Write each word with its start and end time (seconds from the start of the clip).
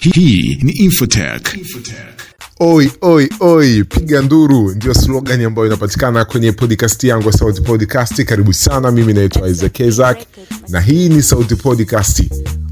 Hii 0.00 0.58
ni 0.62 0.72
Infotech. 0.72 1.42
Oi, 2.60 2.90
oi, 3.00 3.28
oi, 3.40 3.84
piga 3.84 4.22
nduru 4.22 4.70
ndio 4.74 4.94
slogan 4.94 5.44
ambayo 5.44 5.66
inapatikana 5.66 6.24
kwenye 6.24 6.52
podcast 6.52 7.04
yangu 7.04 7.26
ya 7.26 7.32
Sauti 7.32 7.60
Podcast. 7.62 8.24
Karibu 8.24 8.52
sana, 8.52 8.90
mimi 8.92 9.12
naitwa 9.12 9.48
Isaac 9.48 9.80
Isaac 9.80 10.18
na 10.68 10.80
hii 10.80 11.08
ni 11.08 11.22
Sauti 11.22 11.54
Podcast. 11.56 12.22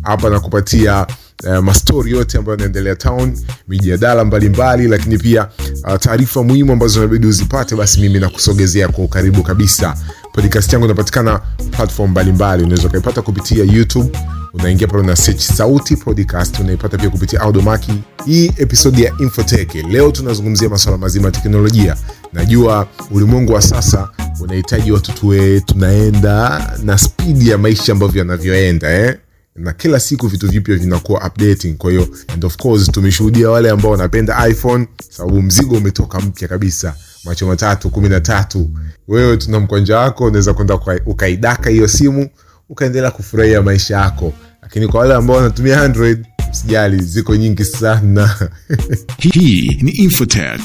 Hapa 0.03 0.31
nakupatia 0.31 1.07
uh, 1.49 1.59
mastori 1.59 2.13
yote 2.13 2.39
ambayo 2.39 2.57
yanaendelea 2.57 2.97
town, 2.97 3.39
mijadala 3.69 4.25
mbalimbali, 4.25 4.89
lakini 4.89 5.19
pia 5.19 5.49
uh, 5.89 5.97
taarifa 5.97 6.43
muhimu 6.43 6.73
ambazo 6.73 6.99
inabidi 7.01 7.27
uzipate, 7.27 7.77
basi 7.77 8.01
mimi 8.01 8.19
nakusogezea 8.21 8.89
kwa 8.89 9.05
ukaribu 9.05 9.43
kabisa. 9.43 9.97
Podcast 10.33 10.73
yangu 10.73 10.85
inapatikana 10.87 11.39
platform 11.71 12.11
mbalimbali, 12.11 12.63
unaweza 12.65 12.89
ukaipata 12.89 13.23
kupitia 13.23 13.65
YouTube 13.65 14.19
unaingia 14.55 14.87
pale 14.89 15.03
una 15.03 15.17
search 15.17 15.41
sauti 15.41 15.97
podcast 15.97 16.59
unaipata 16.61 16.99
pia 16.99 17.11
kupitia 17.11 17.41
audomaki. 17.41 17.93
Hii 18.27 18.53
episodi 18.57 19.03
ya 19.03 19.13
infotech 19.21 19.75
leo 19.75 20.11
tunazungumzia 20.11 20.69
masuala 20.69 20.99
mazima 20.99 21.25
ya 21.25 21.31
teknolojia. 21.33 21.97
Najua 22.33 22.87
ulimwengu 23.11 23.53
wa 23.53 23.63
sasa 23.63 24.09
unahitaji 24.41 24.93
watu 24.93 25.13
tuwe 25.13 25.61
tunaenda 25.61 26.71
na 26.85 26.99
spidi 26.99 27.49
ya 27.49 27.59
maisha 27.59 27.93
ambavyo 27.93 28.19
yanavyoenda 28.19 28.91
eh? 28.93 29.19
na 29.57 29.73
kila 29.73 30.01
siku 30.01 30.27
vitu 30.29 30.49
vipya 30.49 30.77
vinakuwa 30.77 31.27
updating. 31.27 31.75
Kwa 31.77 31.91
hiyo 31.91 32.09
and 32.35 32.45
of 32.45 32.57
course 32.57 32.91
tumeshuhudia 32.91 33.51
wale 33.51 33.71
ambao 33.71 33.91
wanapenda 33.91 34.49
iphone 34.49 34.87
sababu 35.11 35.43
mzigo 35.43 35.77
umetoka 35.77 36.21
mpya 36.21 36.49
kabisa. 36.49 36.95
Macho 37.25 37.47
matatu 37.47 37.91
kumi 37.91 38.09
na 38.09 38.21
tatu. 38.21 38.71
Wewe 39.09 39.37
tuna 39.37 39.61
mkwanja 39.61 39.99
wako 39.99 40.25
unaweza 40.25 40.55
kwenda 40.55 40.79
ukaidaka 41.07 41.71
hiyo 41.71 41.89
simu 41.89 42.29
ukaendelea 42.75 43.11
kufurahia 43.11 43.63
maisha 43.63 43.97
yako. 43.97 44.33
Lakini 44.63 44.89
kwa 44.89 45.01
wale 45.01 45.15
ambao 45.15 45.37
wanatumia 45.37 45.81
android 45.81 46.27
sijali 46.53 47.03
ziko 47.03 47.37
nyingi 47.37 47.65
sana. 47.65 48.49
Hii 49.19 49.79
ni 49.83 49.91
Infotech. 49.91 50.61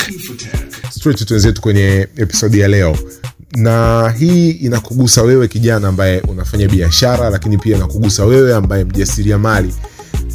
straight 0.91 1.25
tuenzetu 1.25 1.61
kwenye 1.61 2.07
episodi 2.17 2.59
ya 2.59 2.67
leo. 2.67 2.97
Na 3.55 4.09
hii 4.19 4.49
inakugusa 4.51 5.21
wewe 5.21 5.47
kijana 5.47 5.87
ambaye 5.87 6.19
unafanya 6.21 6.67
biashara 6.67 7.29
lakini 7.29 7.57
pia 7.57 7.77
inakugusa 7.77 8.25
wewe 8.25 8.55
ambaye 8.55 8.83
mjasiriamali 8.83 9.73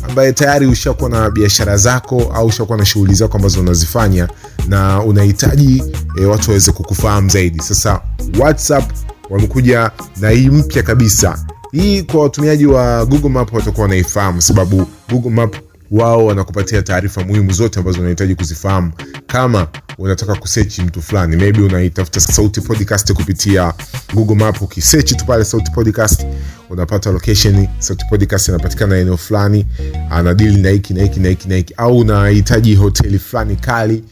ambaye 0.08 0.32
tayari 0.32 0.66
ushakuwa 0.66 1.10
na 1.10 1.30
biashara 1.30 1.76
zako 1.76 2.22
au 2.34 2.46
ushakuwa 2.46 2.78
na 2.78 2.84
shughuli 2.84 3.14
zako 3.14 3.36
ambazo 3.36 3.60
unazifanya 3.60 4.28
na 4.68 5.02
unahitaji 5.02 5.82
e, 6.20 6.24
watu 6.24 6.50
waweze 6.50 6.72
kukufahamu 6.72 7.28
zaidi. 7.28 7.62
Sasa 7.62 8.00
whatsapp 8.38 8.92
wamekuja 9.30 9.90
na 10.20 10.30
hii 10.30 10.48
mpya 10.50 10.82
kabisa 10.82 11.46
hii 11.74 12.02
kwa 12.02 12.20
watumiaji 12.22 12.66
wa 12.66 13.06
google 13.06 13.28
map 13.28 13.52
watakuwa 13.52 13.82
wanaifahamu 13.82 14.42
sababu 14.42 14.86
google 15.10 15.30
map 15.30 15.56
wao 15.90 16.26
wanakupatia 16.26 16.82
taarifa 16.82 17.24
muhimu 17.24 17.52
zote 17.52 17.78
ambazo 17.78 18.00
unahitaji 18.00 18.34
kuzifahamu. 18.34 18.92
Kama 19.26 19.68
unataka 19.98 20.34
kusechi 20.34 20.82
mtu 20.82 21.02
fulani 21.02 21.36
maybe 21.36 21.60
unaitafuta 21.62 22.20
sauti 22.20 22.60
podcast 22.60 23.12
kupitia 23.12 23.72
google 24.14 24.34
map. 24.36 24.62
Ukisechi 24.62 25.14
tu 25.14 25.24
pale 25.26 25.44
sauti 25.44 25.70
podcast 25.70 26.26
unapata 26.70 27.10
location. 27.12 27.68
Sauti 27.78 28.04
podcast 28.10 28.48
inapatikana 28.48 28.96
eneo 28.96 29.16
fulani 29.16 29.66
anadili 30.10 30.60
na 30.62 30.70
hiki 30.70 30.94
na 30.94 31.02
hiki 31.02 31.20
na 31.20 31.28
hiki 31.28 31.48
na 31.48 31.54
hiki. 31.56 31.74
Au 31.76 31.98
unahitaji 31.98 32.74
hoteli 32.74 33.18
fulani 33.18 33.56
kali 33.56 34.04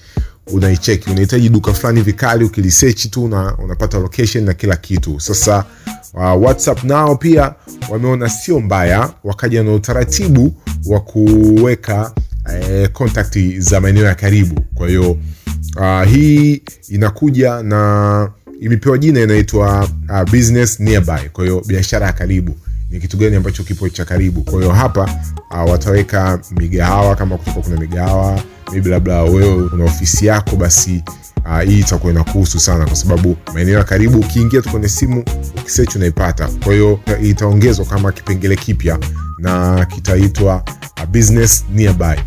unaicheki. 0.46 1.10
Unahitaji 1.10 1.48
duka 1.48 1.72
fulani 1.72 2.00
vikali 2.02 2.44
ukilisechi 2.44 3.08
tu 3.08 3.24
una, 3.24 3.56
unapata 3.56 3.98
location 3.98 4.44
na 4.44 4.55
kila 4.55 4.77
kitu. 4.77 5.20
Sasa 5.20 5.64
uh, 6.14 6.42
whatsapp 6.42 6.84
nao 6.84 7.16
pia 7.16 7.55
wameona 7.91 8.28
sio 8.28 8.60
mbaya 8.60 9.10
wakaja 9.24 9.62
na 9.62 9.72
utaratibu 9.74 10.55
wa 10.86 11.00
kuweka 11.00 12.12
eh, 12.55 12.88
kontakti 12.92 13.60
za 13.60 13.80
maeneo 13.80 14.05
ya 14.05 14.14
karibu. 14.14 14.60
Kwa 14.74 14.88
hiyo 14.88 15.10
uh, 15.77 16.05
hii 16.08 16.62
inakuja 16.88 17.62
na 17.62 18.30
imepewa 18.60 18.98
jina 18.98 19.20
inaitwa 19.20 19.88
uh, 20.11 20.30
business 20.30 20.80
nearby. 20.80 21.28
Kwa 21.33 21.45
hiyo 21.45 21.62
biashara 21.67 22.06
ya 22.06 22.12
karibu. 22.12 22.55
Ni 22.90 23.01
kitu 23.01 23.17
gani 23.17 23.36
ambacho 23.36 23.62
kipo 23.62 23.89
cha 23.89 24.05
karibu? 24.05 24.42
Kwa 24.42 24.55
hiyo 24.61 24.72
hapa 24.72 25.20
uh, 25.51 25.70
wataweka 25.70 26.40
migahawa 26.56 27.17
kama 27.17 27.39
kutoka 27.39 27.61
kuna 27.61 27.77
migahawa 27.80 28.40
maybe 28.72 28.90
labda 28.90 29.22
wewe 29.22 29.55
una 29.55 29.84
ofisi 29.84 30.27
yako 30.27 30.56
basi 30.56 31.02
uh, 31.47 31.61
hii 31.61 31.79
itakuwa 31.80 32.13
inakuhusu 32.13 32.61
sana 32.61 32.86
kwa 32.86 32.97
sababu 32.97 33.36
maeneo 33.55 33.79
ya 33.79 33.85
karibu 33.85 34.19
ukiingia 34.19 34.63
tu 34.63 34.70
kwenye 34.70 34.89
simu 34.89 35.25
ukisearch 35.61 35.97
unaipata. 35.97 36.48
Kwa 36.64 36.73
hiyo 36.73 37.01
itaongezwa 37.23 37.85
kama 37.85 38.13
kipengele 38.13 38.57
kipya 38.57 38.98
na 39.39 39.85
kitaitwa 39.86 40.64
uh, 41.02 41.05
business 41.08 41.64
nearby. 41.75 42.20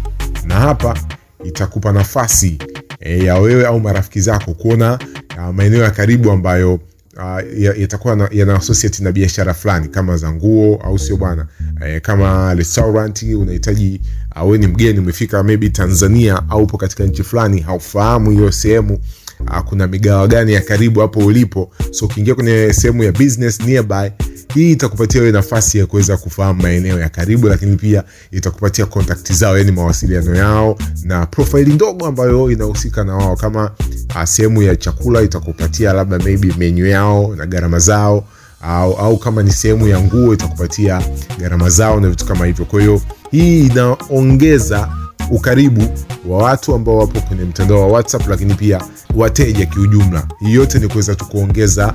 Na 0.46 0.56
hapa 0.56 0.98
itakupa 1.44 1.92
nafasi 1.92 2.58
e, 3.00 3.24
ya 3.26 3.36
wewe 3.36 3.66
au 3.68 3.80
marafiki 3.80 4.22
zako 4.22 4.54
kuona 4.54 5.00
uh, 5.38 5.56
maeneo 5.56 5.84
ya 5.84 5.92
karibu 5.92 6.32
ambayo 6.32 6.80
uh, 7.18 7.80
yatakuwa 7.80 8.16
na- 8.16 8.30
yana 8.32 8.56
associate 8.56 9.04
na 9.04 9.12
biashara 9.12 9.54
fulani 9.54 9.88
kama 9.88 10.18
za 10.18 10.32
nguo 10.34 10.76
au 10.84 11.00
sio 11.00 11.18
bwana? 11.18 11.48
Eh, 11.86 12.02
kama 12.02 12.54
restaurant 12.54 13.24
unahitaji 13.24 14.02
uh, 14.36 14.44
wewe 14.44 14.58
ni 14.58 14.68
mgeni 14.68 15.00
umefika 15.00 15.44
maybe 15.44 15.70
tanzania 15.70 16.42
au 16.50 16.64
upo 16.64 16.78
katika 16.78 17.04
nchi 17.04 17.24
fulani 17.24 17.62
haufahamu 17.62 18.32
hiyo 18.32 18.52
sehemu 18.52 19.00
uh, 19.40 19.60
kuna 19.60 19.88
migawa 19.88 20.28
gani 20.28 20.54
ya 20.54 20.62
karibu 20.62 21.00
hapo 21.00 21.20
ulipo. 21.20 21.72
So 21.92 22.06
ukiingia 22.06 22.36
kwenye 22.36 22.74
sehemu 22.74 23.04
ya 23.04 23.12
business 23.12 23.60
nearby 23.62 24.12
hii 24.56 24.72
itakupatia 24.72 25.22
wewe 25.22 25.34
nafasi 25.34 25.78
ya 25.78 25.86
kuweza 25.86 26.18
kufahamu 26.18 26.62
maeneo 26.62 27.00
ya 27.00 27.10
karibu 27.10 27.48
lakini 27.48 27.76
pia 27.76 28.04
itakupatia 28.32 28.86
kontakti 28.86 29.34
zao 29.34 29.58
yani 29.58 29.72
mawasiliano 29.72 30.36
yao 30.36 30.78
na 31.04 31.26
profaili 31.26 31.74
ndogo 31.74 32.06
ambayo 32.06 32.52
inahusika 32.52 33.04
na 33.04 33.16
wao. 33.16 33.36
Kama 33.36 33.72
uh, 34.16 34.24
sehemu 34.24 34.62
ya 34.64 34.76
chakula 34.76 35.22
itakupatia 35.22 35.94
labda 35.94 36.20
maybe 36.20 36.54
menyu 36.58 36.86
yao 36.88 37.36
na 37.36 37.46
gharama 37.46 37.80
zao 37.80 38.24
au, 38.62 38.94
au 38.94 39.18
kama 39.18 39.44
ni 39.44 39.52
sehemu 39.54 39.88
ya 39.88 40.00
nguo 40.00 40.34
itakupatia 40.34 41.02
gharama 41.40 41.70
zao 41.70 42.00
na 42.00 42.10
vitu 42.10 42.26
kama 42.26 42.46
hivyo. 42.46 42.66
Kwa 42.66 42.80
hiyo 42.82 43.02
hii 43.32 43.66
inaongeza 43.66 44.90
ukaribu 45.32 45.82
wa 46.28 46.38
watu 46.44 46.76
ambao 46.76 46.98
wapo 46.98 47.22
kwenye 47.22 47.44
mtandao 47.44 47.82
wa 47.82 47.88
whatsapp 47.88 48.28
lakini 48.28 48.54
pia 48.54 48.82
wateja 49.16 49.66
kiujumla. 49.66 50.28
Hii 50.40 50.54
yote 50.54 50.80
ni 50.80 50.88
kuweza 50.88 51.16
tu 51.16 51.26
kuongeza 51.26 51.94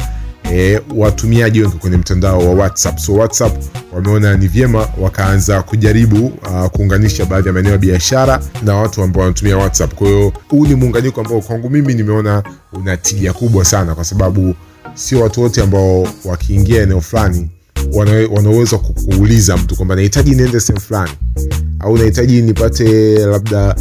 e, 0.53 0.81
watumiaji 0.97 1.61
wengi 1.63 1.77
kwenye 1.77 1.97
mtandao 1.97 2.39
wa 2.39 2.55
whatsapp. 2.55 2.99
So 2.99 3.15
whatsapp 3.15 3.53
wameona 3.93 4.37
ni 4.37 4.49
vyema 4.49 4.89
wakaanza 5.01 5.63
kujaribu 5.63 6.27
uh, 6.27 6.67
kuunganisha 6.67 7.25
baadhi 7.27 7.49
ya 7.49 7.53
maeneo 7.55 7.73
ya 7.73 7.79
biashara 7.79 8.41
na 8.63 8.75
watu 8.77 9.03
ambao 9.03 9.21
wanatumia 9.23 9.57
whatsapp. 9.57 9.95
Kwa 9.95 10.09
hiyo 10.09 10.33
huu 10.49 10.67
ni 10.67 10.75
muunganiko 10.75 11.21
ambao 11.21 11.41
kwangu 11.41 11.71
mimi 11.71 11.95
nimeona 11.95 12.43
una 12.73 12.97
tija 12.97 13.33
kubwa 13.33 13.65
sana 13.65 13.95
kwa 13.95 14.05
sababu 14.05 14.55
sio 14.95 15.21
watu 15.21 15.41
wote 15.43 15.63
ambao 15.63 16.09
wakiingia 16.25 16.83
eneo 16.83 17.01
fulani 17.01 17.51
wanaweza 18.31 18.79
kukuuliza 18.79 19.57
mtu 19.57 19.77
kwamba 19.77 19.95
nahitaji 19.97 20.31
niende 20.35 20.61
sehemu 20.61 20.81
fulani. 20.81 21.11
Au 21.81 21.99
nahitaji 21.99 22.43
nipate 22.43 23.19
labda 23.19 23.75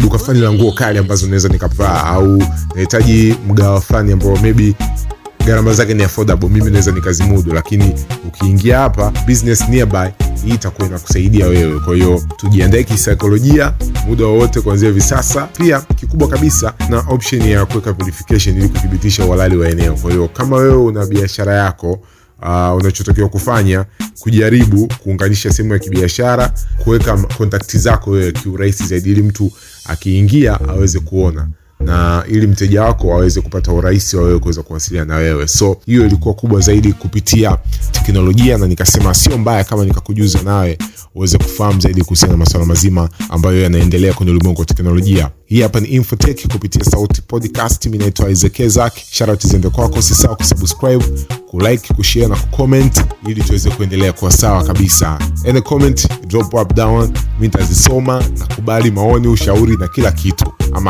duka 0.00 0.18
fulani 0.18 0.40
la 0.40 0.52
nguo 0.52 0.72
kali 0.72 0.98
ambazo 0.98 1.26
naweza 1.26 1.48
nikavaa. 1.48 2.02
Au 2.04 2.42
nahitaji 2.74 3.36
mgawa 3.48 3.80
fulani 3.80 4.12
ambao 4.12 4.36
maybe 4.36 4.74
gharama 5.46 5.72
zake 5.72 5.94
ni 5.94 6.02
affordable. 6.02 6.48
Mimi 6.48 6.70
naweza 6.70 6.92
nikazimudu 6.92 7.52
lakini 7.52 7.94
ukiingia 8.28 8.78
hapa 8.78 9.12
business 9.26 9.68
nearby 9.68 10.24
hii 10.44 10.54
itakuwa 10.54 10.88
inakusaidia 10.88 11.46
wewe. 11.46 11.80
Kwa 11.80 11.94
hiyo 11.94 12.22
tujiandae 12.36 12.84
kisaikolojia 12.84 13.74
muda 14.08 14.24
wowote 14.24 14.60
kuanzia 14.60 14.88
hivi 14.88 15.00
sasa. 15.00 15.46
Pia 15.46 15.80
kikubwa 15.80 16.28
kabisa 16.28 16.74
na 16.88 16.98
option 16.98 17.42
ya 17.42 17.66
kuweka 17.66 17.92
verification 17.92 18.56
ili 18.56 18.68
kuthibitisha 18.68 19.24
uhalali 19.24 19.56
wa 19.56 19.68
eneo. 19.68 19.94
Kwa 19.94 20.10
hiyo 20.10 20.28
kama 20.28 20.56
wewe 20.56 20.76
una 20.76 21.06
biashara 21.06 21.54
yako 21.54 21.92
uh, 22.42 22.76
unachotakiwa 22.76 23.28
kufanya 23.28 23.84
kujaribu 24.20 24.88
kuunganisha 25.02 25.52
sehemu 25.52 25.72
ya 25.72 25.78
kibiashara 25.78 26.52
kuweka 26.84 27.16
kontakti 27.16 27.78
zako 27.78 28.10
wewe 28.10 28.32
kiurahisi 28.32 28.86
zaidi 28.86 29.10
ili 29.10 29.22
mtu 29.22 29.52
akiingia 29.84 30.60
aweze 30.68 31.00
kuona 31.00 31.48
na 31.84 32.24
ili 32.28 32.46
mteja 32.46 32.82
wako 32.82 33.12
aweze 33.14 33.40
kupata 33.40 33.72
urahisi 33.72 34.16
wa 34.16 34.38
kuweza 34.38 34.62
kuwasiliana 34.62 35.14
na 35.14 35.20
wewe. 35.20 35.48
So 35.48 35.76
hiyo 35.86 36.06
ilikuwa 36.06 36.34
kubwa 36.34 36.60
zaidi 36.60 36.92
kupitia 36.92 37.58
teknolojia 37.92 38.58
na 38.58 38.66
nikasema 38.66 39.14
sio 39.14 39.38
mbaya 39.38 39.64
kama 39.64 39.84
nikakujuza 39.84 40.42
nawe 40.42 40.78
uweze 41.14 41.38
kufahamu 41.38 41.80
zaidi 41.80 42.02
kuhusiana 42.02 42.32
na 42.32 42.38
masuala 42.38 42.66
mazima 42.66 43.08
ambayo 43.28 43.62
yanaendelea 43.62 44.12
kwenye 44.14 44.32
ulimwengu 44.32 44.60
wa 44.60 44.66
teknolojia. 44.66 45.30
Hii 45.46 45.62
hapa 45.62 45.80
ni 45.80 45.88
infotech 45.88 46.46
kupitia 46.46 46.84
sauti 46.84 47.22
podcast. 47.22 47.86
Mi 47.86 47.98
naitwa 47.98 48.30
izekezak 48.30 48.92
sharati 49.10 49.48
ziende 49.48 49.68
kwako. 49.68 49.98
Usisahau 49.98 50.36
kusubscribe 50.36 51.04
kulike 51.50 51.94
kushare 51.94 52.26
na 52.26 52.36
kucomment 52.36 53.04
ili 53.28 53.42
tuweze 53.42 53.70
kuendelea 53.70 54.12
kuwa 54.12 54.32
sawa 54.32 54.64
kabisa. 54.64 55.18
Any 55.48 55.60
comment 55.60 56.08
drop 56.26 56.54
up 56.54 56.74
down. 56.74 57.08
Mi 57.10 57.46
nitazisoma 57.46 58.24
nakubali 58.38 58.90
maoni 58.90 59.28
ushauri 59.28 59.76
na 59.76 59.88
kila 59.88 60.12
kitu. 60.12 60.52
I'm 60.78 60.88